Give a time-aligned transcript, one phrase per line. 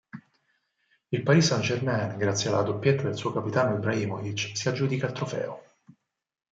[1.11, 5.63] Il Paris Saint-Germain, grazie alla doppietta del suo capitano Ibrahimović, si aggiudica il trofeo.